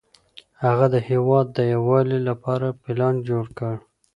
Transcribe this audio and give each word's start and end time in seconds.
هغه 0.63 0.85
د 0.93 0.95
هېواد 1.09 1.45
د 1.51 1.59
یووالي 1.73 2.19
لپاره 2.29 2.67
پلان 2.83 3.15
جوړ 3.29 3.45
کړ. 3.57 3.73